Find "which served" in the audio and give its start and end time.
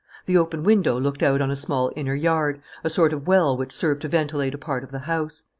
3.55-4.01